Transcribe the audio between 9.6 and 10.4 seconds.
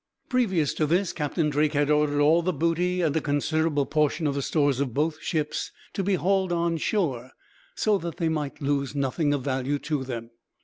to them.